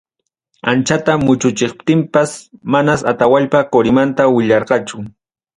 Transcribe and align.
Anchata 0.71 1.13
muchuchiptinpas, 1.25 2.33
manas 2.77 3.05
Atawallpapa 3.13 3.69
qurinmanta 3.73 4.27
willarqachu. 4.35 5.05